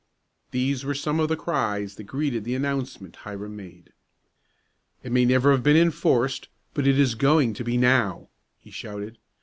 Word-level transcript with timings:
These 0.49 0.83
were 0.83 0.95
some 0.95 1.19
of 1.19 1.29
the 1.29 1.35
cries 1.37 1.93
that 1.93 2.05
greeted 2.05 2.43
the 2.43 2.55
announcement 2.55 3.17
Hiram 3.17 3.55
made. 3.55 3.91
"It 5.03 5.11
may 5.11 5.25
never 5.25 5.51
have 5.51 5.61
been 5.61 5.77
enforced, 5.77 6.47
but 6.73 6.87
it's 6.87 7.13
going 7.13 7.53
to 7.53 7.63
be 7.63 7.77
now!" 7.77 8.29
he 8.57 8.71
shouted. 8.71 9.19